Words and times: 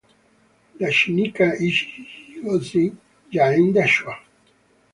Dashinika 0.79 1.45
ijhi 1.67 1.89
ighosi 2.33 2.83
jhaenda 3.33 3.83
shwa. 3.93 4.13